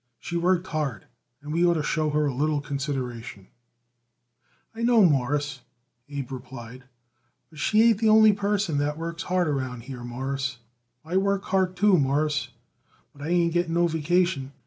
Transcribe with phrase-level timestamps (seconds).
[0.19, 1.05] "She worked hard
[1.43, 3.49] and we ought to show her a little consideration."
[4.73, 5.61] "I know, Mawruss,"
[6.09, 6.85] Abe replied;
[7.51, 10.57] "but she ain't the only person what works hard around here, Mawruss.
[11.05, 12.47] I work hard, too, Mawruss,
[13.13, 14.53] but I ain't getting no vacation.